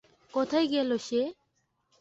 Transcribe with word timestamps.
কোথায় 0.33 0.67
গেল 0.73 0.89
সে? 1.07 1.21